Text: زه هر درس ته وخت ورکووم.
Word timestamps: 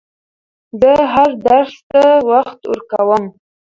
زه 0.79 0.91
هر 1.13 1.29
درس 1.47 1.73
ته 1.91 2.03
وخت 2.31 2.59
ورکووم. 2.67 3.23